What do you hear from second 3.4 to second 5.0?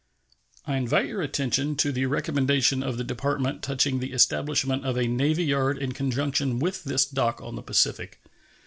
touching the establishment of